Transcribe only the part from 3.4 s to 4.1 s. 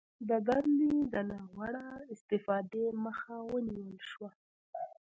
ونیول